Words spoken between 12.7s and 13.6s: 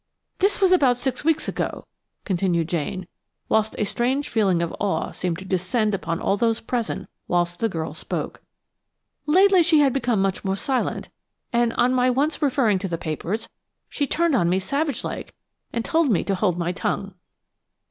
to the papers,